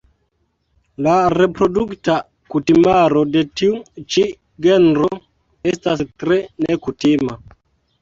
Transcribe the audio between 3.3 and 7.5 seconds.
de tiu ĉi genro estas tre nekutima.